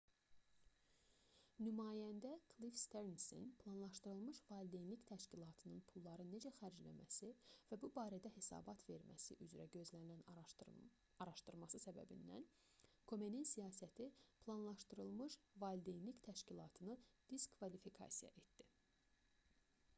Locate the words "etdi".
18.43-18.69